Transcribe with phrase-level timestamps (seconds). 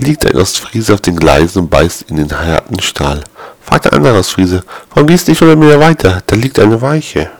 [0.00, 3.22] liegt ein Ostfriese auf den Gleisen und beißt in den harten Stahl.
[3.62, 4.62] Fragt ein anderer Ostfriese,
[4.94, 6.22] warum gehst du nicht 100 Meter weiter?
[6.26, 7.30] Da liegt eine Weiche.